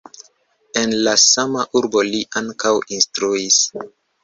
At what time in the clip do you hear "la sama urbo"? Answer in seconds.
1.07-2.03